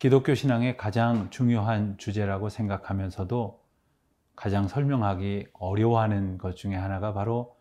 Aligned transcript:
기독교 0.00 0.34
신앙의 0.34 0.78
가장 0.78 1.28
중요한 1.28 1.98
주제라고 1.98 2.48
생각하면서도 2.48 3.62
가장 4.34 4.66
설명하기 4.66 5.48
어려워하는 5.52 6.38
것 6.38 6.56
중에 6.56 6.74
하나가 6.74 7.12
바로 7.12 7.54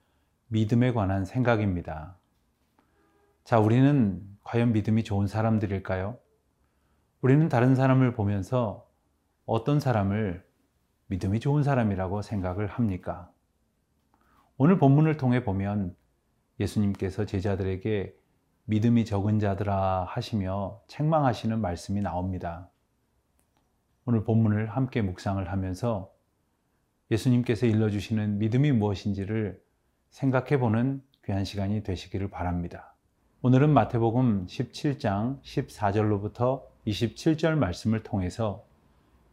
믿음에 0.47 0.93
관한 0.93 1.25
생각입니다. 1.25 2.17
자, 3.43 3.59
우리는 3.59 4.23
과연 4.45 4.71
믿음이 4.71 5.03
좋은 5.03 5.27
사람들일까요? 5.27 6.17
우리는 7.19 7.49
다른 7.49 7.75
사람을 7.75 8.13
보면서 8.13 8.87
어떤 9.45 9.81
사람을 9.81 10.41
믿음이 11.07 11.41
좋은 11.41 11.61
사람이라고 11.61 12.21
생각을 12.21 12.67
합니까? 12.67 13.29
오늘 14.55 14.77
본문을 14.77 15.17
통해 15.17 15.43
보면 15.43 15.93
예수님께서 16.61 17.25
제자들에게 17.25 18.15
믿음이 18.69 19.03
적은 19.03 19.39
자들아 19.39 20.05
하시며 20.07 20.79
책망하시는 20.85 21.59
말씀이 21.59 22.01
나옵니다. 22.01 22.69
오늘 24.05 24.23
본문을 24.23 24.67
함께 24.67 25.01
묵상을 25.01 25.51
하면서 25.51 26.11
예수님께서 27.09 27.65
일러주시는 27.65 28.37
믿음이 28.37 28.71
무엇인지를 28.73 29.59
생각해 30.11 30.59
보는 30.59 31.01
귀한 31.25 31.45
시간이 31.45 31.81
되시기를 31.81 32.29
바랍니다. 32.29 32.93
오늘은 33.41 33.71
마태복음 33.71 34.45
17장 34.45 35.41
14절로부터 35.41 36.61
27절 36.85 37.55
말씀을 37.55 38.03
통해서 38.03 38.63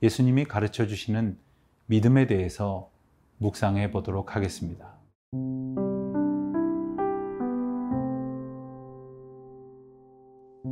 예수님이 0.02 0.46
가르쳐 0.46 0.86
주시는 0.86 1.36
믿음에 1.84 2.26
대해서 2.26 2.90
묵상해 3.36 3.90
보도록 3.90 4.34
하겠습니다. 4.34 4.96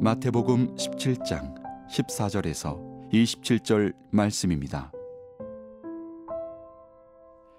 마태복음 0.04 0.74
17장 0.74 1.54
14절에서 1.88 3.10
27절 3.10 3.94
말씀입니다. 4.10 4.92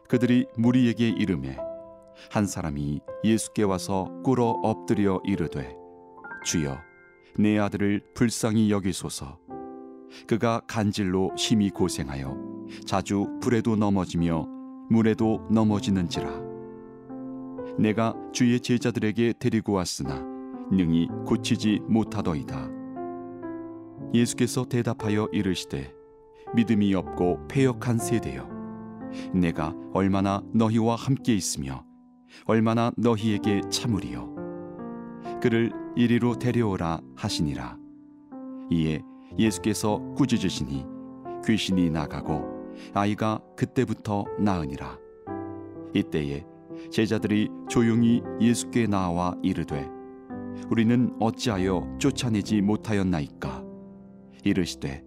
그들이 0.08 0.46
무리에게 0.56 1.10
이름해 1.10 1.58
한 2.30 2.46
사람이 2.46 3.02
예수께 3.24 3.64
와서 3.64 4.12
꿇어 4.24 4.60
엎드려 4.62 5.20
이르되 5.26 5.76
주여 6.46 6.78
내 7.40 7.58
아들을 7.58 8.14
불쌍히 8.14 8.70
여기소서 8.70 9.40
그가 10.28 10.62
간질로 10.68 11.32
심히 11.36 11.72
고생하여 11.72 12.38
자주 12.86 13.40
불에도 13.42 13.76
넘어지며 13.76 14.46
물에도 14.92 15.48
넘어지는지라 15.50 16.30
내가 17.80 18.14
주의 18.32 18.60
제자들에게 18.60 19.34
데리고 19.40 19.74
왔으나 19.74 20.35
능히 20.72 21.08
고치지 21.26 21.82
못하더이다. 21.88 22.70
예수께서 24.14 24.66
대답하여 24.66 25.28
이르시되 25.32 25.94
믿음이 26.56 26.94
없고 26.94 27.48
패역한 27.48 27.98
세대여 27.98 28.48
내가 29.34 29.74
얼마나 29.94 30.42
너희와 30.54 30.96
함께 30.96 31.34
있으며 31.36 31.84
얼마나 32.46 32.92
너희에게 32.98 33.62
참으리요? 33.70 34.34
그를 35.42 35.72
이리로 35.96 36.40
데려오라 36.40 37.00
하시니라. 37.16 37.78
이에 38.70 39.02
예수께서 39.38 40.00
꾸짖으시니 40.16 40.86
귀신이 41.46 41.90
나가고 41.90 42.74
아이가 42.94 43.40
그때부터 43.56 44.26
나으니라. 44.40 44.98
이때에 45.94 46.46
제자들이 46.92 47.50
조용히 47.70 48.22
예수께 48.42 48.88
나와 48.88 49.36
이르되 49.42 49.95
우리는 50.70 51.16
어찌하여 51.20 51.98
쫓아내지 52.00 52.62
못하였나이까? 52.62 53.64
이르시되 54.44 55.04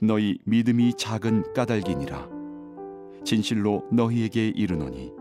너희 0.00 0.38
믿음이 0.44 0.94
작은 0.94 1.52
까닭이니라. 1.54 2.28
진실로 3.24 3.84
너희에게 3.90 4.48
이르노니 4.48 5.12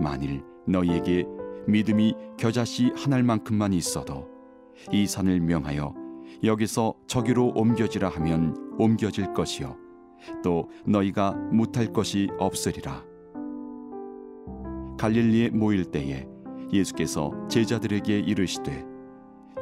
만일 0.00 0.44
너희에게 0.66 1.24
믿음이 1.66 2.14
겨자씨 2.38 2.92
한 2.94 3.12
알만큼만 3.12 3.72
있어도 3.72 4.28
이 4.90 5.06
산을 5.06 5.40
명하여 5.40 5.94
여기서 6.44 6.94
저기로 7.06 7.52
옮겨지라 7.54 8.08
하면 8.08 8.56
옮겨질 8.78 9.32
것이요 9.32 9.76
또 10.42 10.68
너희가 10.86 11.32
못할 11.32 11.92
것이 11.92 12.28
없으리라. 12.38 13.04
갈릴리에 14.98 15.50
모일 15.50 15.84
때에 15.84 16.26
예수께서 16.72 17.32
제자들에게 17.48 18.20
이르시되 18.20 18.91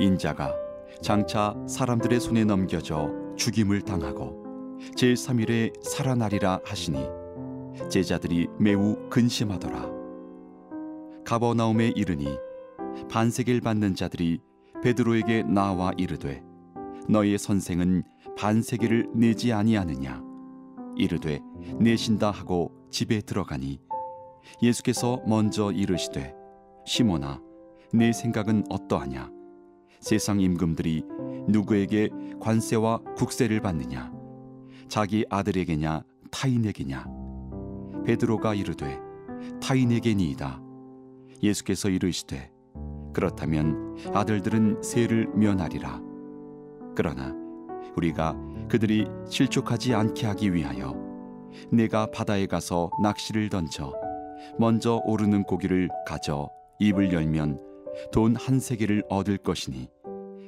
인자가 0.01 0.55
장차 1.03 1.55
사람들의 1.69 2.21
손에 2.21 2.45
넘겨져 2.45 3.11
죽임을 3.37 3.83
당하고 3.83 4.79
제3일에 4.97 5.85
살아나리라 5.85 6.61
하시니 6.65 7.07
제자들이 7.91 8.49
매우 8.59 8.97
근심하더라. 9.11 9.91
가버나움에 11.25 11.93
이르니 11.95 12.37
반세계를 13.11 13.61
받는 13.61 13.95
자들이 13.95 14.41
베드로에게 14.83 15.43
나와 15.43 15.93
이르되 15.97 16.43
너희의 17.09 17.39
선생은 17.39 18.03
반세계를 18.37 19.11
내지 19.15 19.53
아니하느냐? 19.53 20.23
이르되 20.97 21.41
내신다 21.79 22.31
하고 22.31 22.73
집에 22.91 23.21
들어가니 23.21 23.81
예수께서 24.63 25.21
먼저 25.27 25.71
이르시되 25.71 26.35
시몬아 26.87 27.41
내 27.93 28.13
생각은 28.13 28.65
어떠하냐 28.71 29.40
세상 30.01 30.41
임금들이 30.41 31.05
누구에게 31.49 32.09
관세와 32.41 33.01
국세를 33.17 33.61
받느냐? 33.61 34.13
자기 34.89 35.25
아들에게냐? 35.29 36.03
타인에게냐? 36.31 37.07
베드로가 38.05 38.55
이르되 38.55 38.99
타인에게니이다. 39.61 40.61
예수께서 41.43 41.89
이르시되 41.89 42.51
그렇다면 43.13 43.97
아들들은 44.15 44.83
세를 44.83 45.29
면하리라. 45.35 46.01
그러나 46.95 47.35
우리가 47.97 48.37
그들이 48.69 49.07
실족하지 49.29 49.95
않게 49.95 50.27
하기 50.29 50.55
위하여 50.55 50.95
내가 51.71 52.07
바다에 52.11 52.47
가서 52.47 52.91
낚시를 53.03 53.49
던져 53.49 53.93
먼저 54.59 55.01
오르는 55.05 55.43
고기를 55.45 55.89
가져 56.07 56.49
입을 56.79 57.13
열면 57.13 57.70
돈 58.13 58.37
한 58.37 58.61
세계를 58.61 59.05
얻을 59.09 59.39
것이니 59.39 59.89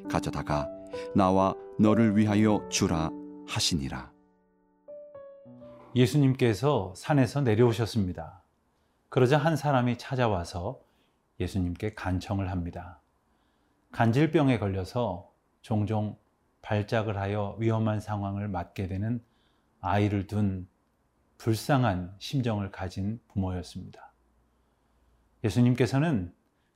가져다가 0.09 0.69
나와 1.15 1.55
너를 1.79 2.17
위하여 2.17 2.67
주라 2.69 3.11
하시니라. 3.47 4.13
예수님께서 5.95 6.95
산에서 6.97 7.43
내려오셨습니다. 7.43 8.43
그러자 9.09 9.37
한 9.37 9.57
사람이 9.57 9.99
찾아와서 9.99 10.81
예수님께 11.39 11.95
간청을 11.95 12.51
합니다. 12.51 13.01
간질병에 13.91 14.59
걸려서 14.59 15.31
종종 15.61 16.17
발작을 16.63 17.19
하여 17.19 17.57
위험한 17.59 18.01
상황을 18.01 18.49
맞게 18.49 18.87
되는 18.87 19.23
아이를 19.81 20.27
둔 20.27 20.69
불쌍한 21.37 22.15
심정을 22.19 22.71
가진 22.71 23.21
부모였습니다. 23.29 24.13
예수님께서는 25.45 26.33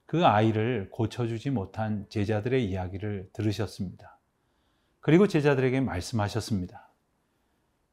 그 0.07 0.25
아이를 0.25 0.89
고쳐주지 0.91 1.51
못한 1.51 2.07
제자들의 2.09 2.65
이야기를 2.65 3.31
들으셨습니다. 3.33 4.21
그리고 5.01 5.27
제자들에게 5.27 5.81
말씀하셨습니다. 5.81 6.93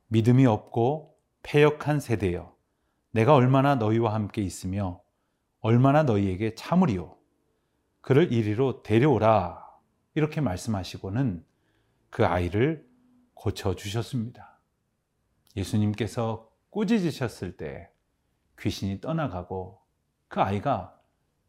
믿음이 0.08 0.46
없고 0.46 1.18
패역한 1.42 2.00
세대여, 2.00 2.56
내가 3.12 3.34
얼마나 3.34 3.76
너희와 3.76 4.14
함께 4.14 4.42
있으며 4.42 5.02
얼마나 5.60 6.04
너희에게 6.04 6.56
참으리요. 6.56 7.18
그를 8.02 8.32
이리로 8.32 8.84
데려오라. 8.84 9.64
이렇게 10.16 10.42
말씀하시고는 10.42 11.44
그 12.10 12.26
아이를 12.26 12.88
고쳐주셨습니다. 13.34 14.60
예수님께서 15.56 16.50
꾸짖으셨을 16.70 17.58
때 17.58 17.90
귀신이 18.60 19.02
떠나가고 19.02 19.82
그 20.28 20.42
아이가 20.42 21.00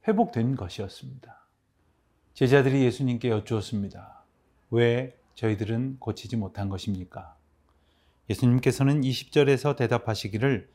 회복된 0.06 0.56
것이었습니다. 0.56 1.47
제자들이 2.35 2.85
예수님께 2.85 3.31
여쭈었습니다. 3.31 4.25
왜 4.71 5.17
저희들은 5.35 5.99
고치지 5.99 6.37
못한 6.37 6.69
것입니까? 6.69 7.37
예수님께서는 8.31 9.03
20절에서 9.03 9.77
대답하시기를 9.77 10.69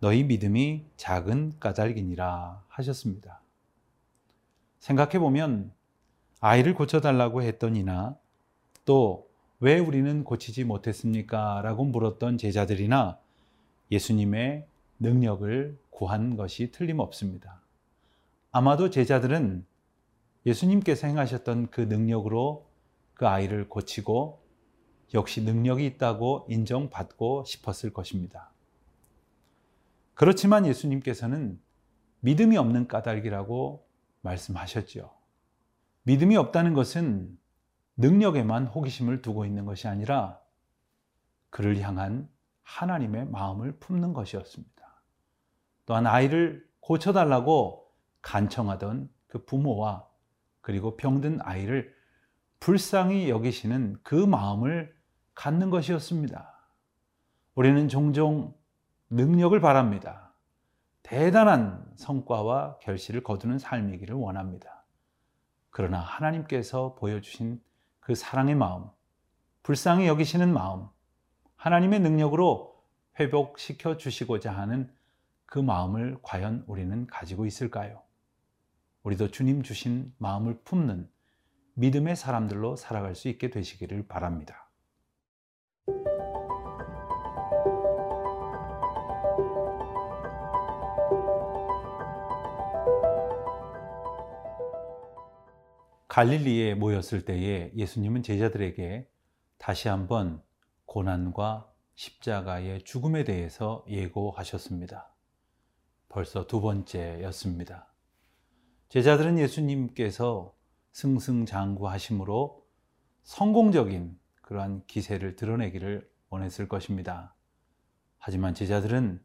너희 0.00 0.24
믿음이 0.24 0.84
작은 0.96 1.58
까닭이니라 1.58 2.64
하셨습니다. 2.68 3.40
생각해 4.80 5.18
보면 5.18 5.72
아이를 6.40 6.74
고쳐달라고 6.74 7.42
했더니나 7.42 8.16
또 8.84 9.26
왜 9.58 9.78
우리는 9.78 10.22
고치지 10.22 10.64
못했습니까? 10.64 11.62
라고 11.62 11.84
물었던 11.84 12.36
제자들이나 12.36 13.18
예수님의 13.90 14.66
능력을 14.98 15.78
구한 15.88 16.36
것이 16.36 16.70
틀림없습니다. 16.72 17.62
아마도 18.56 18.88
제자들은 18.88 19.66
예수님께서 20.46 21.08
행하셨던 21.08 21.66
그 21.70 21.82
능력으로 21.82 22.70
그 23.12 23.28
아이를 23.28 23.68
고치고 23.68 24.42
역시 25.12 25.42
능력이 25.42 25.84
있다고 25.84 26.46
인정받고 26.48 27.44
싶었을 27.44 27.92
것입니다. 27.92 28.50
그렇지만 30.14 30.64
예수님께서는 30.64 31.60
믿음이 32.20 32.56
없는 32.56 32.88
까닭이라고 32.88 33.86
말씀하셨죠. 34.22 35.12
믿음이 36.04 36.38
없다는 36.38 36.72
것은 36.72 37.38
능력에만 37.98 38.68
호기심을 38.68 39.20
두고 39.20 39.44
있는 39.44 39.66
것이 39.66 39.86
아니라 39.86 40.40
그를 41.50 41.78
향한 41.82 42.26
하나님의 42.62 43.26
마음을 43.26 43.72
품는 43.80 44.14
것이었습니다. 44.14 45.02
또한 45.84 46.06
아이를 46.06 46.66
고쳐달라고 46.80 47.85
간청하던 48.26 49.08
그 49.28 49.44
부모와 49.44 50.04
그리고 50.60 50.96
병든 50.96 51.38
아이를 51.42 51.94
불쌍히 52.58 53.30
여기시는 53.30 54.00
그 54.02 54.16
마음을 54.16 54.92
갖는 55.36 55.70
것이었습니다. 55.70 56.52
우리는 57.54 57.88
종종 57.88 58.52
능력을 59.10 59.58
바랍니다. 59.60 60.34
대단한 61.04 61.88
성과와 61.94 62.80
결실을 62.80 63.22
거두는 63.22 63.60
삶이기를 63.60 64.16
원합니다. 64.16 64.84
그러나 65.70 66.00
하나님께서 66.00 66.96
보여주신 66.96 67.62
그 68.00 68.16
사랑의 68.16 68.56
마음, 68.56 68.86
불쌍히 69.62 70.08
여기시는 70.08 70.52
마음, 70.52 70.88
하나님의 71.54 72.00
능력으로 72.00 72.82
회복시켜 73.20 73.96
주시고자 73.96 74.50
하는 74.50 74.92
그 75.44 75.60
마음을 75.60 76.18
과연 76.22 76.64
우리는 76.66 77.06
가지고 77.06 77.46
있을까요? 77.46 78.05
우리도 79.06 79.30
주님 79.30 79.62
주신 79.62 80.12
마음을 80.18 80.62
품는 80.64 81.08
믿음의 81.74 82.16
사람들로 82.16 82.74
살아갈 82.74 83.14
수 83.14 83.28
있게 83.28 83.50
되시기를 83.50 84.08
바랍니다. 84.08 84.68
갈릴리에 96.08 96.74
모였을 96.74 97.24
때에 97.24 97.70
예수님은 97.76 98.24
제자들에게 98.24 99.08
다시 99.56 99.86
한번 99.86 100.42
고난과 100.86 101.72
십자가의 101.94 102.82
죽음에 102.82 103.22
대해서 103.22 103.84
예고하셨습니다. 103.88 105.14
벌써 106.08 106.48
두 106.48 106.60
번째였습니다. 106.60 107.95
제자들은 108.88 109.38
예수님께서 109.38 110.54
승승장구하심으로 110.92 112.64
성공적인 113.24 114.18
그러한 114.42 114.84
기세를 114.86 115.34
드러내기를 115.34 116.08
원했을 116.30 116.68
것입니다. 116.68 117.34
하지만 118.18 118.54
제자들은 118.54 119.22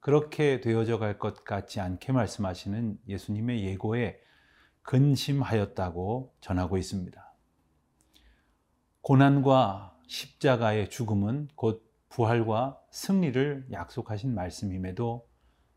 그렇게 0.00 0.60
되어져 0.60 0.98
갈 0.98 1.18
것 1.18 1.44
같지 1.44 1.80
않게 1.80 2.12
말씀하시는 2.12 3.00
예수님의 3.08 3.64
예고에 3.64 4.20
근심하였다고 4.82 6.36
전하고 6.40 6.78
있습니다. 6.78 7.34
고난과 9.00 9.98
십자가의 10.06 10.90
죽음은 10.90 11.48
곧 11.56 11.92
부활과 12.08 12.80
승리를 12.92 13.66
약속하신 13.72 14.32
말씀임에도 14.32 15.28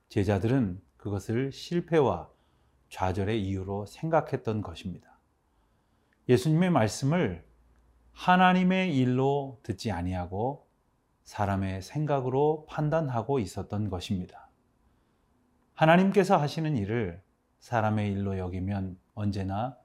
제자들은 0.09 0.79
그것을 0.97 1.51
실패와 1.51 2.29
좌절의 2.89 3.43
이유로 3.45 3.85
생각했던 3.85 4.61
것입니다. 4.61 5.19
예수님의 6.27 6.69
말씀을 6.71 7.45
하나님의 8.11 8.95
일로 8.97 9.59
듣지 9.63 9.91
아니하고 9.91 10.67
사람의 11.23 11.81
생각으로 11.81 12.65
판단하고 12.67 13.39
있었던 13.39 13.89
것입니다. 13.89 14.49
하나님께서 15.75 16.37
하시는 16.37 16.75
일을 16.75 17.21
사람의 17.59 18.11
일로 18.11 18.37
여기면 18.37 18.99
언제나 19.13 19.77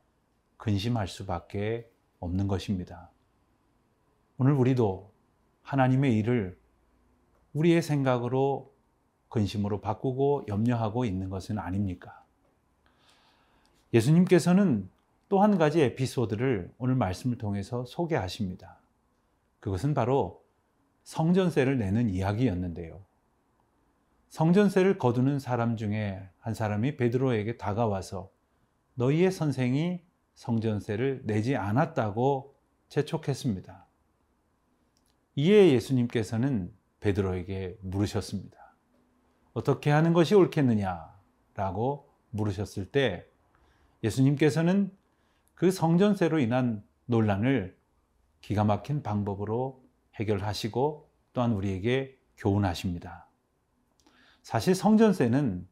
근심할 0.57 1.07
수밖에 1.07 1.91
없는 2.19 2.49
것입니다. 2.49 3.11
오늘 4.39 4.53
우리도 4.53 5.13
하나님의 5.63 6.17
일을 6.19 6.59
우리의 7.53 7.83
생각으로 7.83 8.75
근심으로 9.29 9.81
바꾸고 9.81 10.47
염려하고 10.49 11.05
있는 11.05 11.29
것은 11.29 11.59
아닙니까? 11.59 12.24
예수님께서는 13.95 14.91
또 15.29 15.41
한 15.41 15.57
가지 15.57 15.81
에피소드를 15.81 16.73
오늘 16.79 16.95
말씀을 16.97 17.39
통해서 17.39 17.85
소개하십니다. 17.87 18.81
그것은 19.59 19.95
바로 19.95 20.45
성전세를 21.03 21.79
내는 21.79 22.11
이야기였는데요. 22.11 23.05
성전세를 24.29 24.99
거두는 24.99 25.39
사람 25.39 25.77
중에 25.77 26.29
한 26.39 26.55
사람이 26.55 26.97
베드로에게 26.97 27.57
다가와서 27.57 28.31
너희의 28.95 29.33
선생이 29.33 30.03
성전세를 30.35 31.23
내지 31.25 31.57
않았다고 31.57 32.55
재촉했습니다. 32.89 33.87
이에 35.37 35.73
예수님께서는 35.73 36.73
베드로에게 37.01 37.79
물으셨습니다. 37.81 38.77
어떻게 39.53 39.91
하는 39.91 40.13
것이 40.13 40.35
옳겠느냐라고 40.35 42.09
물으셨을 42.31 42.91
때 42.91 43.27
예수님께서는 44.05 44.97
그 45.55 45.71
성전세로 45.71 46.39
인한 46.39 46.85
논란을 47.07 47.77
기가 48.41 48.65
막힌 48.65 49.03
방법으로 49.03 49.83
해결하시고 50.17 51.11
또한 51.33 51.53
우리에게 51.53 52.19
교훈하십니다. 52.37 53.29
사실 54.43 54.75
성전세는 54.75 55.67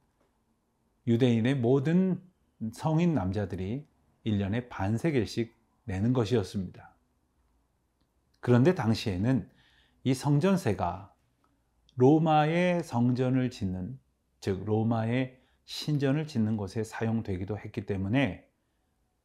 유대인의 1.06 1.56
모든 1.56 2.22
성인 2.72 3.14
남자들이 3.14 3.86
1년에 4.24 4.68
반세겔씩 4.68 5.54
내는 5.84 6.12
것이었습니다. 6.12 6.96
그런데 8.40 8.74
당시에는 8.74 9.48
이 10.04 10.14
성전세가 10.14 11.12
로마의 11.96 12.82
성전을 12.82 13.50
짓는 13.50 13.98
즉 14.40 14.64
로마의 14.64 15.41
신전을 15.64 16.26
짓는 16.26 16.56
곳에 16.56 16.84
사용되기도 16.84 17.58
했기 17.58 17.86
때문에 17.86 18.48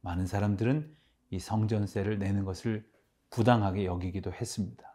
많은 0.00 0.26
사람들은 0.26 0.96
이 1.30 1.38
성전세를 1.38 2.18
내는 2.18 2.44
것을 2.44 2.88
부당하게 3.30 3.84
여기기도 3.84 4.32
했습니다. 4.32 4.88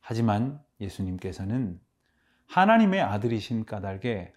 하지만 0.00 0.62
예수님께서는 0.80 1.80
하나님의 2.46 3.00
아들이신 3.00 3.64
까닭에 3.64 4.32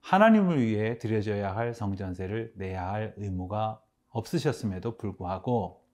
하나님을 0.00 0.60
위해 0.60 0.98
드려져야 0.98 1.54
할 1.54 1.72
성전세를 1.72 2.54
내야 2.56 2.90
할 2.90 3.14
의무가 3.16 3.80
없으셨음에도 4.08 4.96
불구하고 4.96 5.84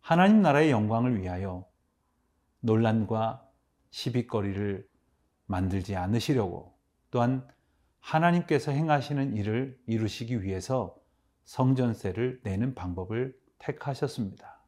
하나님 0.00 0.42
나라의 0.42 0.70
영광을 0.70 1.20
위하여 1.20 1.66
논란과 2.60 3.48
시비거리를 3.90 4.88
만들지 5.46 5.96
않으시려고 5.96 6.78
또한 7.10 7.46
하나님께서 8.02 8.72
행하시는 8.72 9.36
일을 9.36 9.78
이루시기 9.86 10.42
위해서 10.42 10.96
성전세를 11.44 12.40
내는 12.42 12.74
방법을 12.74 13.34
택하셨습니다. 13.58 14.60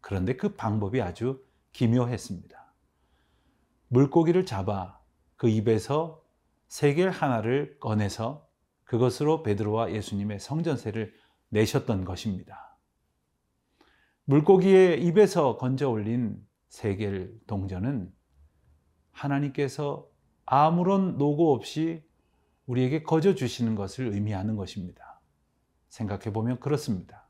그런데 0.00 0.36
그 0.36 0.54
방법이 0.54 1.00
아주 1.00 1.44
기묘했습니다. 1.72 2.72
물고기를 3.88 4.46
잡아 4.46 4.98
그 5.36 5.48
입에서 5.48 6.24
세겔 6.68 7.10
하나를 7.10 7.78
꺼내서 7.78 8.48
그것으로 8.84 9.42
베드로와 9.42 9.92
예수님의 9.92 10.40
성전세를 10.40 11.14
내셨던 11.50 12.04
것입니다. 12.04 12.78
물고기의 14.24 15.04
입에서 15.04 15.56
건져 15.56 15.88
올린 15.88 16.42
세겔 16.68 17.38
동전은 17.46 18.12
하나님께서 19.10 20.08
아무런 20.44 21.18
노고 21.18 21.52
없이 21.54 22.07
우리에게 22.68 23.02
거저 23.02 23.34
주시는 23.34 23.74
것을 23.74 24.12
의미하는 24.12 24.56
것입니다. 24.56 25.20
생각해 25.88 26.32
보면 26.32 26.60
그렇습니다. 26.60 27.26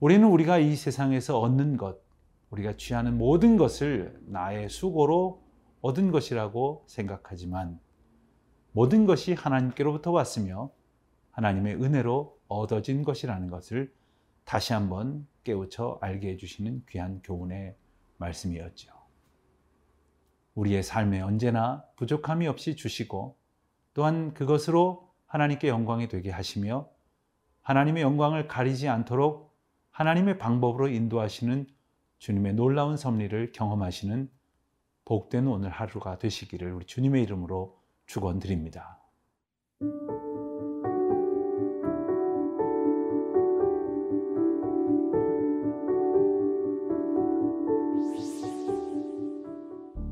우리는 0.00 0.26
우리가 0.26 0.58
이 0.58 0.74
세상에서 0.74 1.38
얻는 1.38 1.76
것, 1.76 2.00
우리가 2.50 2.76
취하는 2.76 3.16
모든 3.16 3.56
것을 3.56 4.20
나의 4.26 4.68
수고로 4.68 5.42
얻은 5.80 6.10
것이라고 6.10 6.84
생각하지만 6.88 7.80
모든 8.72 9.06
것이 9.06 9.32
하나님께로부터 9.32 10.10
왔으며 10.10 10.70
하나님의 11.30 11.76
은혜로 11.76 12.36
얻어진 12.48 13.04
것이라는 13.04 13.48
것을 13.48 13.94
다시 14.44 14.72
한번 14.72 15.26
깨우쳐 15.44 15.98
알게 16.00 16.30
해주시는 16.30 16.84
귀한 16.88 17.20
교훈의 17.22 17.76
말씀이었죠. 18.16 18.92
우리의 20.54 20.82
삶에 20.82 21.20
언제나 21.20 21.84
부족함이 21.96 22.48
없이 22.48 22.74
주시고 22.74 23.36
또한 23.96 24.34
그것으로 24.34 25.08
하나님께 25.24 25.68
영광이 25.68 26.08
되게 26.08 26.30
하시며 26.30 26.86
하나님의 27.62 28.02
영광을 28.02 28.46
가리지 28.46 28.88
않도록 28.88 29.56
하나님의 29.90 30.36
방법으로 30.36 30.88
인도하시는 30.88 31.66
주님의 32.18 32.52
놀라운 32.52 32.98
섭리를 32.98 33.52
경험하시는 33.52 34.30
복된 35.06 35.46
오늘 35.46 35.70
하루가 35.70 36.18
되시기를 36.18 36.74
우리 36.74 36.84
주님의 36.84 37.22
이름으로 37.22 37.80
축원드립니다. 38.04 39.00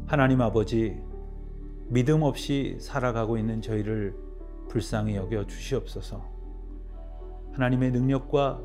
하나님 0.07 0.41
아버지, 0.41 1.03
믿음 1.89 2.23
없이 2.23 2.77
살아가고 2.81 3.37
있는 3.37 3.61
저희를 3.61 4.15
불쌍히 4.69 5.17
여겨 5.17 5.47
주시옵소서. 5.47 6.25
하나님의 7.53 7.93
능력과 7.93 8.63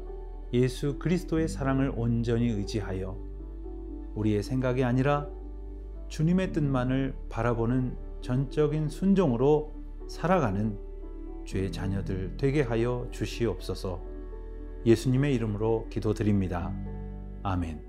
예수 0.54 0.98
그리스도의 0.98 1.48
사랑을 1.48 1.92
온전히 1.96 2.50
의지하여 2.50 3.18
우리의 4.16 4.42
생각이 4.42 4.84
아니라 4.84 5.28
주님의 6.08 6.54
뜻만을 6.54 7.16
바라보는 7.30 7.96
전적인 8.22 8.90
순종으로 8.90 9.74
살아가는 10.08 10.78
주의 11.46 11.72
자녀들 11.72 12.36
되게 12.38 12.62
하여 12.62 13.08
주시옵소서. 13.12 14.02
예수님의 14.86 15.36
이름으로 15.36 15.88
기도드립니다. 15.90 16.74
아멘. 17.44 17.89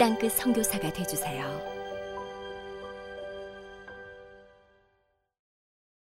땅끝 0.00 0.32
선교사가 0.32 0.90
되주세요. 0.94 1.69